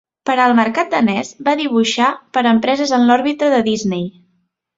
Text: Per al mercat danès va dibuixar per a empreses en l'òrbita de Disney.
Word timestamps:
Per 0.27 0.35
al 0.45 0.53
mercat 0.59 0.87
danès 0.93 1.29
va 1.49 1.53
dibuixar 1.59 2.07
per 2.39 2.43
a 2.45 2.49
empreses 2.55 2.95
en 2.99 3.07
l'òrbita 3.11 3.53
de 3.57 3.61
Disney. 3.71 4.11